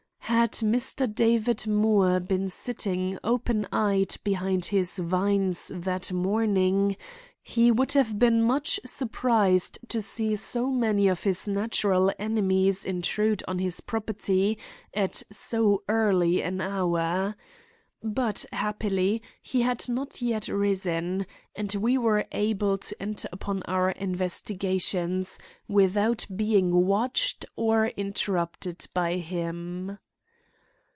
[0.31, 1.13] Had Mr.
[1.13, 6.95] David Moore been sitting open eyed behind his vines that morning,
[7.43, 13.43] he would have been much surprised to see so many of his natural enemies intrude
[13.45, 14.57] on his property
[14.93, 17.35] at so early an hour.
[18.01, 21.25] But, happily, he had not yet risen,
[21.57, 29.17] and we were able to enter upon our investigations without being watched or interrupted by
[29.17, 29.99] him.